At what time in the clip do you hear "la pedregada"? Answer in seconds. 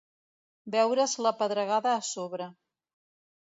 1.25-1.93